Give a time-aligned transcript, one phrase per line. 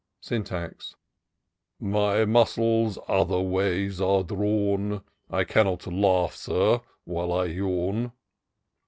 [0.19, 0.95] Syntax."
[1.79, 8.11] My muscles other ways are drawn: I cannot laugh, Sir, while I yawn."